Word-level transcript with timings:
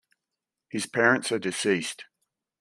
His 0.71 0.87
parents 0.87 1.31
are 1.31 1.37
deceased. 1.37 2.05